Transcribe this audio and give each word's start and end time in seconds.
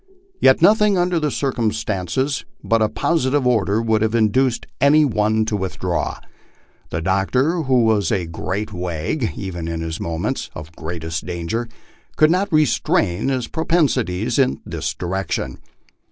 Yet 0.39 0.63
nothing, 0.63 0.97
under 0.97 1.19
the 1.19 1.29
circum 1.29 1.71
stances, 1.71 2.43
but 2.63 2.81
a 2.81 2.89
positive 2.89 3.45
order 3.45 3.79
would 3.83 4.01
have 4.01 4.15
induced 4.15 4.65
any 4.81 5.05
one 5.05 5.45
to 5.45 5.55
withdraw. 5.55 6.17
The 6.89 7.03
doctor, 7.03 7.61
who 7.61 7.83
was 7.83 8.11
a 8.11 8.25
great 8.25 8.73
wag, 8.73 9.33
even 9.35 9.67
in 9.67 9.87
moments 9.99 10.49
of 10.55 10.75
greatest 10.75 11.27
danger, 11.27 11.67
could 12.15 12.31
not 12.31 12.51
restrain 12.51 13.29
his 13.29 13.47
propensities 13.47 14.39
in 14.39 14.59
this 14.65 14.95
direction. 14.95 15.59